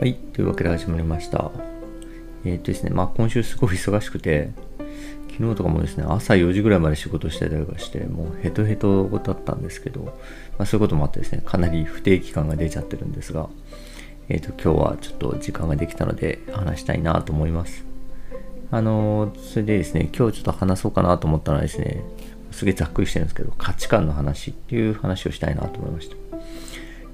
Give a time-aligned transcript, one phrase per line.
[0.00, 0.14] はい。
[0.14, 1.50] というわけで始まりました。
[2.46, 4.50] えーっとですね、まあ今週すごい忙しくて、
[5.32, 10.04] 昨日とかもですね、朝4時ぐらいまで仕事してたりとかして、もうヘトヘトだったんですけど、
[10.56, 13.50] まあそういうこともあってですね、かなり不定期感が出ちゃってるんですが、
[14.30, 17.84] えーっと今日はちょっと時間ができたので話したいなと思います。
[18.70, 22.02] あのーそれでですね、今日ちょっと話そうかなと思ったのはですね、
[22.52, 26.16] すげえざっくりしてるんですけど、価値観の話っていう話をしたいなと思いました。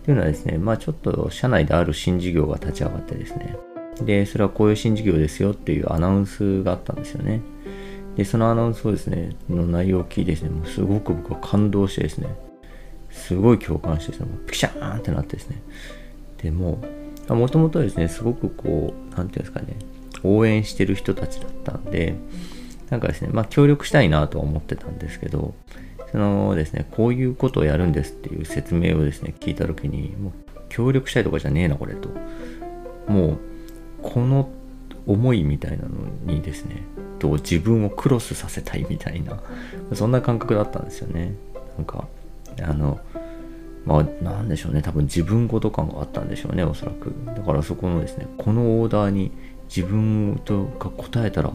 [0.06, 3.56] っていうのはですね、まあちょっと社内である新事業が立ち上がってですね、
[4.02, 7.40] で、それはこういう新事業ですよっていうアナウンスがあったんですよね。
[8.14, 12.28] で、そのアナウンスをですね、の内容を聞いてですね、もうすごく僕は感動してですね、
[13.10, 15.60] すごい共感してですね、もうピシャーンってなってですね、
[16.40, 16.78] でも、
[17.28, 19.74] もともとですね、すごくこう、なんていうんですかね、
[20.22, 22.14] 応援してる人たちだったんで、
[22.90, 25.56] なんかですね、まあ協力したいなとは思ってたんですけど、
[26.16, 30.32] そのですね、こういうことをやるんですっていう説明をですね、聞いたときに、もう
[30.70, 32.08] 協力したいとかじゃねえな、これと。
[33.06, 33.38] もう、
[34.02, 34.48] この
[35.06, 35.90] 思いみたいなの
[36.24, 36.84] にですね、
[37.18, 39.42] と自分をクロスさせたいみたいな、
[39.92, 41.34] そんな感覚だったんですよね。
[41.76, 42.08] なんか、
[42.62, 42.98] あの、
[43.84, 44.80] まあ、なんでしょうね。
[44.80, 47.12] 多分自分ごと感があったんでしょうね、おそらく。
[47.26, 49.32] だからそこのですね、このオーダーに
[49.68, 51.52] 自分とが答えたら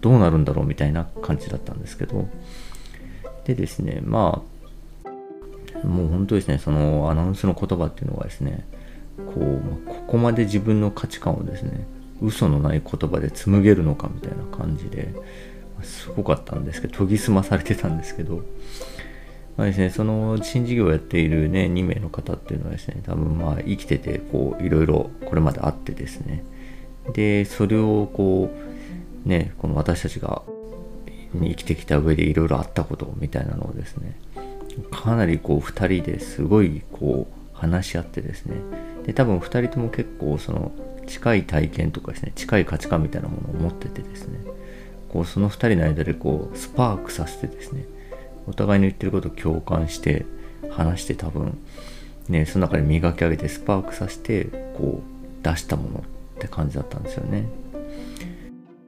[0.00, 2.26] どうなるんだろうみたいな感じだったんですけど、
[3.54, 4.42] でですね、ま
[5.04, 8.66] あ、もう本当ですね、そのアナウンスの言葉っていうのがですね、
[9.16, 11.86] こう、ここまで自分の価値観をですね、
[12.22, 15.14] 嘘のない言葉で紡げるのかみたいな感じで、
[15.82, 18.44] すごかったんですけど、研ぎ澄まされてたんですけど、
[19.56, 26.44] まあですね、その新事業をやっているね、2名の方っていうのはですね、多分まあ生きてて、こう、いろいろこれまであってですね、
[27.14, 28.50] で、それをこ
[29.26, 30.42] う、ね、この私たちが
[31.34, 34.16] に生きてきた上でいろいろあったことみたいなのをですね
[34.90, 38.56] かなりこう2人ですごいこう話し合ってですね
[39.06, 40.72] で多分2人とも結構その
[41.06, 44.38] 近い体験とかですね近い価値観みたいなものを持っててですね
[45.08, 47.84] こうその2人の間でこうスパークさせてですね
[48.46, 50.24] お互いの言ってることを共感して
[50.70, 51.58] 話して多分
[52.28, 54.44] ねその中で磨き上げてスパークさせて
[54.76, 57.46] こう出したものって感じだったんですよね。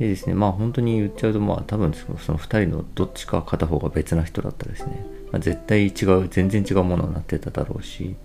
[0.03, 8.17] でですね、まあ本当に言っちゃうと、まあ多分その2人のどっちか片方が別な人だったらですね、まあ、絶対違う、全然違うものになってただろうし、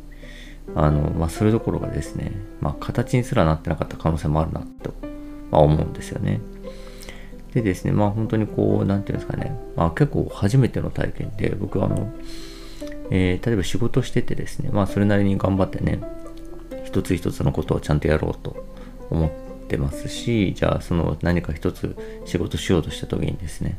[0.73, 4.91] あの、まあそれどころがですね、まあ形にすらなってなかった可能性もあるなと、
[5.51, 6.41] まあ、思うんですよね。
[7.53, 12.11] でですね、まあ本当にこう、なんていうんですかね、まあ結構初めての体験で、僕はあの、
[13.11, 15.99] えー例えば仕事しててですね、まあそれなりに頑張ってね、
[16.85, 18.66] 一つ一つのことをちゃんとやろうと
[19.11, 21.95] 思ってますし、じゃあその何か一つ
[22.25, 23.78] 仕事しようとした時にですね、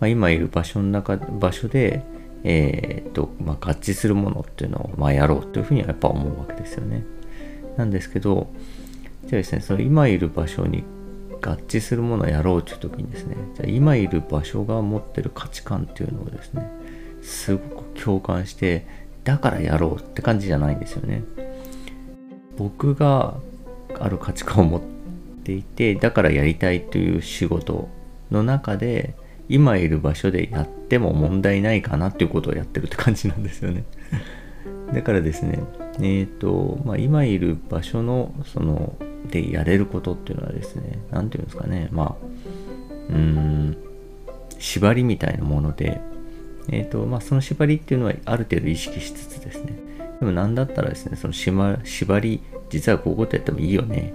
[0.00, 2.02] まあ、今いる場所の中、場所で、
[2.44, 7.04] えーっと、まあ、合致するものっていうのを、まあ、やろうというふうにはやっぱ思うわけですよね。
[7.76, 8.48] なんですけど、
[9.26, 10.82] じゃあですね、その今いる場所に
[11.40, 16.68] 合致するものをやろうという時にですね、じゃあ今いる場所が持ってる価値観っていうのをですね、
[17.22, 18.86] すごく共感して、
[19.24, 21.22] だからやろうって感じじゃないんですよね。
[22.56, 23.34] 僕が
[24.00, 24.80] ある価値観を持っ
[25.42, 27.88] ていてだからやりたいという仕事
[28.30, 29.14] の中で
[29.48, 33.84] 今いる場所でやっても問題ないかなっていうことをやってるって感じなんですよね。
[34.94, 35.58] だからですね
[36.00, 38.96] えっ、と、まあ、今いる場所のその
[39.30, 43.76] でやれることっていうのはですね何ていうんですかねまあうん
[44.58, 46.00] 縛りみたいなもので
[46.68, 49.74] えーとまあ、その縛りっていうのはある程度意識しつつですね。
[50.20, 54.14] でも何だったらですねその縛り実はこういうことやってもいいよね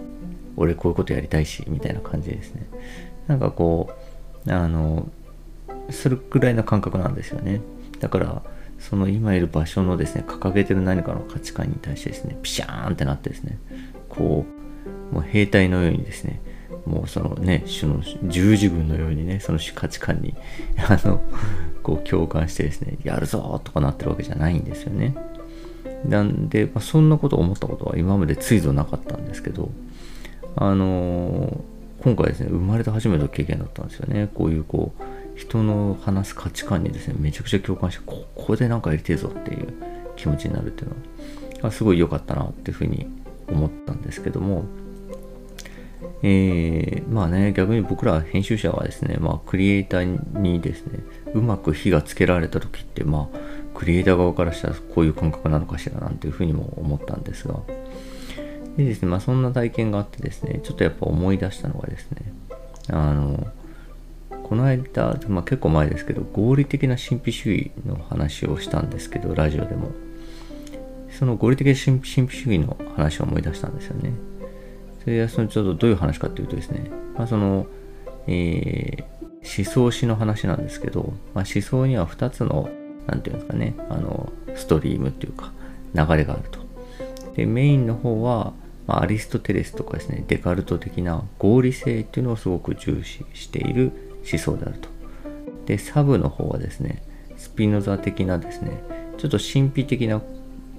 [0.57, 2.67] 俺こういうことやりたいしみたいな感じですね
[3.27, 3.89] なんかこ
[4.45, 5.07] うあの
[5.89, 7.61] するくらいの感覚なんですよね
[7.99, 8.41] だから
[8.79, 13.57] その今いる場所のですね掲げてる何かの価値観に対してですねピシャーンってなってですね
[14.09, 14.45] こ
[15.11, 16.41] うもう兵隊のようにですね
[16.87, 20.33] もうそのね、その十字軍のようにね、その価値観に、
[20.87, 21.21] あの、
[21.83, 25.13] こう共感してですね、やるぞとかなってるわけじゃないんですよね。
[26.07, 29.69] なんで、まあ、そんなことを思ったことは今までついぞなかったんですけど、
[30.59, 31.63] あの
[32.01, 34.29] 今回ですね、生まれて初めての経験だったんですよね。
[34.33, 35.03] こういうこう、
[35.37, 39.73] 人の話す価値観にですね、めちゃくちゃ共感して、ここでなんかやりてえぞっていう
[40.15, 40.95] 気持ちになるっていうの
[41.63, 43.07] は、すごい良かったなっていうふうに
[43.47, 44.65] 思ったんですけども、
[46.23, 50.99] えー、まあね、逆に僕ら編集者はですね、まあクリエイターにですね、
[51.33, 53.37] うまく火がつけられた時って、まあ、
[53.75, 57.59] クリエイター側からしたらこういう感覚なのかしらなんていうふうにも思ったんですが、
[58.77, 62.31] でですね、まあそんな体験があってですね、ちょっとやっぱ思い出したのがですね、
[62.89, 63.47] あの、
[64.43, 69.91] この間、まあ結構前ですけど、合理的な神秘主義の話をしたんですけど、ラジオでも。
[71.17, 74.13] その合理的な神秘主義の話を思い出したんですよね。
[75.03, 77.65] それはそのちょっとどういう話かっていうとですね、まあ、その、
[78.27, 82.69] えー、思想史の話なんですけど、まあ、思想には2つの、
[83.07, 85.51] なんていうんですかね、あの、ストリームっていうか、
[85.95, 86.59] 流れがあると。
[87.35, 88.53] で、メインの方は、
[88.87, 93.91] まあ、アリストテレスとかですね、デカルト的な合理性っていうのをすごく重視している
[94.29, 94.89] 思想であると。
[95.65, 97.03] で、サブの方はですね、
[97.35, 98.81] スピノザ的なですね、
[99.17, 100.21] ちょっと神秘的な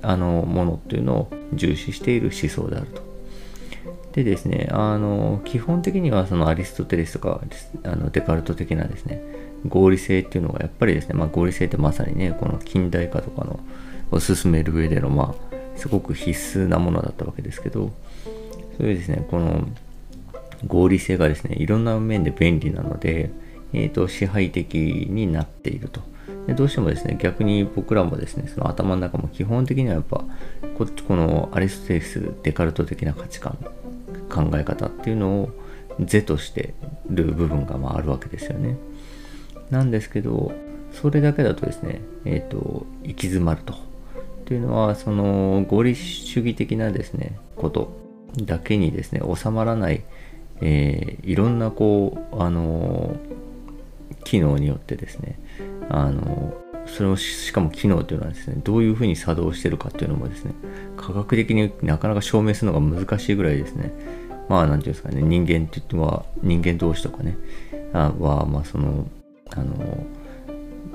[0.02, 3.02] あのものっていうのを重視している思想であると。
[4.12, 7.42] でですね、あの、基本的にはそのアリストテレスとか
[7.84, 9.22] あのデカルト的なですね、
[9.66, 13.60] 合理性っていうのがやっぱりですね、まあ合理性ってまさにね、この近代化とかの
[14.10, 15.47] を進める上での、まあ、
[15.78, 17.92] すごく必須なものだったわけですけど、
[18.76, 19.66] そういうですね、この
[20.66, 23.30] 合理性がですね、いろんな面で便利なので、
[23.72, 24.74] えっ、ー、と、支配的
[25.08, 26.00] になっていると。
[26.46, 30.24] でどうしてもですね、逆に僕らもですね、その頭の中も基本的にはやっぱ、
[30.76, 33.56] ここのアリストテレス、デカルト的な価値観、
[34.28, 35.50] 考え方っていうのを
[36.00, 36.74] 是として
[37.08, 38.76] る部分がまああるわけですよね。
[39.70, 40.52] なんですけど、
[40.92, 43.87] それだけだとですね、えっ、ー、と、行き詰まると。
[44.48, 47.92] っていうのは、その合理主義的なですね、こと
[48.38, 50.04] だけにですね、収まらない、
[50.62, 53.14] えー、いろんなこう、あの
[54.24, 55.38] 機能によってですね、
[55.90, 56.54] あの
[56.86, 60.54] それをしかも機能というのはですね、どういうふうに作動してるかっていうのもですね、
[60.96, 63.92] 科学的になかなか証明するのが難しいぐらいですね、
[64.48, 67.36] まあ、なんていうんですかね、人間って言っては、人間同士とかね、
[67.92, 69.06] あは、まあ、その、
[69.50, 70.06] あの、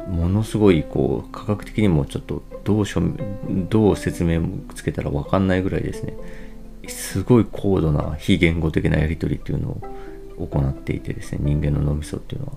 [0.08, 3.02] ものすごい、こう、科学的にもちょっと、どうしょ、
[3.70, 4.42] どう説明
[4.76, 6.14] つけたらわかんないぐらいですね、
[6.88, 9.70] すごい高度な非言語的なやり取りっていうの
[10.38, 12.54] を行っていてですね、人間の脳みそっていうのは。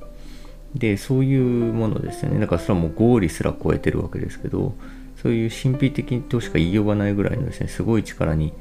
[0.74, 1.36] で、そうい
[1.70, 2.38] うものですね。
[2.38, 4.74] だからそれはもう合理すら超えてるわけですけど、
[5.22, 8.52] そういう神秘的としか言いようがないぐらいのですね、すごい力に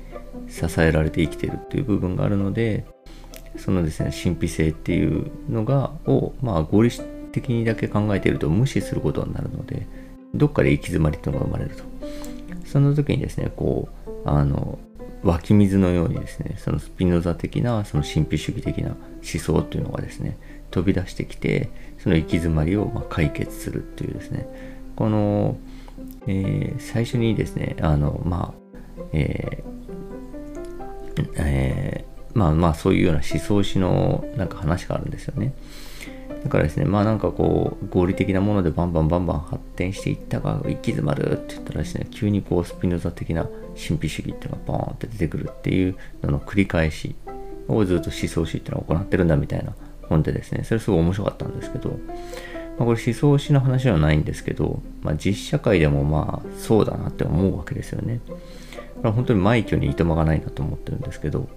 [0.48, 2.86] 支えられて生きてるっていう部分があるので、
[3.58, 6.92] そのですね、神秘性っていうのが、を、まあ合理
[7.36, 9.86] 的にだけ考えていると無視することになるので、
[10.34, 11.84] どっかで行き詰まりっていうのが生まれると。
[12.66, 14.80] その時にですね、こう、あの、
[15.24, 20.38] 湧き水のようにですね、そのスピノザ的な、その神秘主義的な思想っていうのがですね、
[20.72, 24.48] 飛び出してきて、その行き詰まりをま解決するっていうですね、
[24.96, 25.58] この、
[26.28, 35.54] えー、最初にですね、あの、まあ、えー、えー、まあまあそういうような思想史のなんか話があるんですよね。
[36.46, 47.16] だからですね、まあなんかこう、合理的なものでバンバンバンバン発展していったが、行き詰まるって言ったらですね、急にこう、スピノザ的な神秘主義っていうのがバーンって出てくるっていうのの繰り返し
[47.68, 49.74] をずっと思想史っていうのを行ってるんだみたいな
[50.08, 51.98] 本でですね、それすごい面白かったんですけど、まあ、
[52.78, 58.20] これ思想史の話ではないんですけど、まあ、実社会でもまあそうだなって思うわけですよね。
[58.28, 58.38] こ
[59.02, 61.50] れは本当に枚挙にいとまがないなと思ってるんですけど、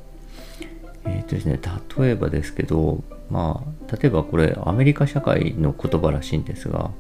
[1.05, 1.61] えっ、ー、とですね、
[1.99, 6.91] 例えばですけど、まあ、例えばこれアメリカ社会の言葉らしいんですが、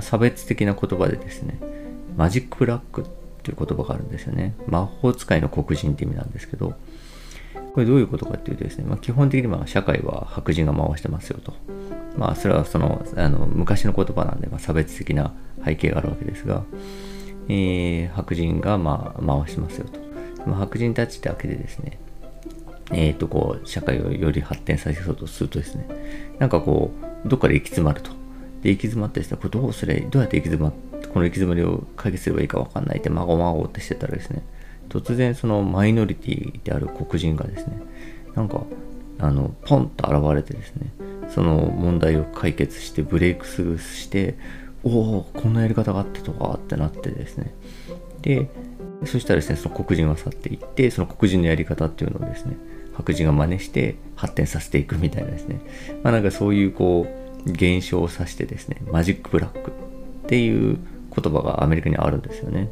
[0.00, 1.58] 差別的な言葉でですね、
[2.16, 3.04] マジックブラックっ
[3.42, 4.54] ていう言葉があるんですよね。
[4.66, 6.74] 魔法使いの黒人って意味なんですけど、
[7.74, 11.54] これどういうことかっていうとですね、まあ、基本的には社会は白人が回してますよと。
[12.16, 15.32] まあ、それはその、あの昔の言葉なんで、ま、差別的な
[15.64, 16.62] 背景があるわけですが、
[17.48, 20.00] えー、白人がまあ回してますよと。
[20.46, 21.98] まあ、白人たちだけでですね、
[22.92, 25.86] えっ、ー、と、こう、社会をより発展させようとするとですね、
[26.38, 26.90] なんかこ
[27.24, 28.10] う、どっかで行き詰まると。
[28.62, 34.42] で、行き詰まってですね、これどうすれば、どうやって行き詰まって、この行き詰まりを解決すればいいかわかんないって、まごまごってしてたらですね、
[34.92, 37.80] 突然そのマイノリティである黒人がですね
[38.34, 38.62] なんか
[39.18, 40.92] あのポンと現れてですね。
[41.28, 44.36] その問題を解決してブレイクスルーして
[44.82, 47.54] おおこんなやり方があってとかってなってですね。
[48.20, 48.50] で
[49.04, 52.56] そしたらですねその黒人は去っていってその黒人のやり方っていうのをですね
[52.94, 55.60] 白人が真似して発展させていくみたいなですね。
[56.02, 57.06] まあなんかそういうこ
[57.46, 60.78] う現象を指してですねマジックブラックっていう
[61.14, 62.68] 言葉がアメリカにあるんですよね。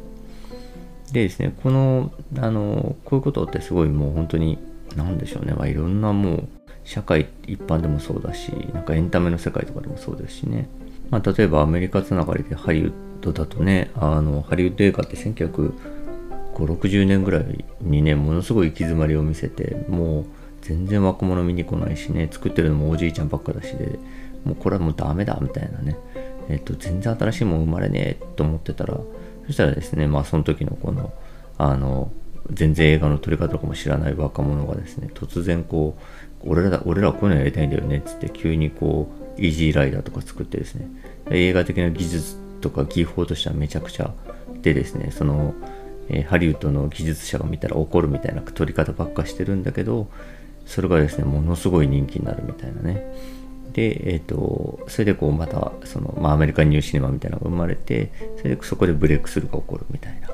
[1.11, 4.57] でですね、この、あの、こういうことってすごいもう本当に、
[4.95, 6.47] なんでしょうね、まあいろんなもう、
[6.83, 10.69] 社会一般でもそうだし、なんかエンタメの世界とかでもそうですしね。
[11.09, 15.73] まあ例えばアメリカつながりでハリウッドだとね、あの、ハリウッド映画って19
[16.55, 20.25] 1960年ぐらいにね、ものすごい行き詰まりを見せて、もう
[20.61, 23.99] 全然若者見に来ないしね、作ってるのもおじいちゃんばっかだしで、
[24.45, 25.97] もうこれはもうダメだみたいなね、
[26.49, 28.97] えっと、全然新しいもん生まれねえと思ってたら、
[29.47, 31.13] そしたらですね、まあその時のこの、
[31.57, 32.11] あの、
[32.51, 35.97] 全然映画の撮り方とかも知らない若者がですね、突然こ
[36.43, 40.87] う、俺ら、俺らはこういうのやりたいんだよねっつって急にこう、イージーライダーとか作ってですね、
[41.29, 44.13] 映画的な技術とか技法としてはめちゃくちゃ
[44.61, 45.53] でですね、その、
[46.09, 50.07] え、ハリウッドの技術者が見たら怒るみたいな撮り方ばっかしてるんだけど
[50.65, 53.05] それがですねものすごい人気になるみたいなね
[53.73, 60.29] で、えっ、ー、と、それでこうまた、その、まあアメリカンニューシネマみたいなのが生まれて、それでそこでブレイクスルーが起こるみたいな。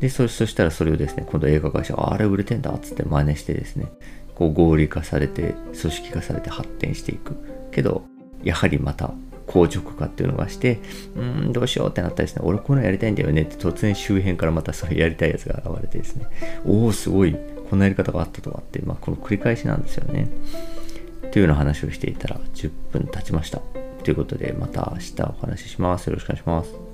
[0.00, 3.86] で、そしたらそれをですね、今度映画会社あれ売れてんだっつって真似してですね、
[4.34, 7.36] こう合理化されて、組織化されて発展していく。
[7.70, 8.02] けど、
[8.44, 9.12] やはりまた
[9.48, 10.80] 硬直化っていうのがして、
[11.16, 16.26] うん、どうしようってなったりして、俺こういうのやりたいんだよねって突然周辺からまたそれやりたいやつが現れてですね、
[16.64, 17.36] おお、すごい、
[17.70, 20.28] こんなやり方があったとかって、まあ、この繰り返しなんですよね。
[21.32, 23.60] というような話をしていたら10分経ちました。
[24.02, 26.06] ということで、また明日お話しします。
[26.06, 26.88] よろしくお願いします。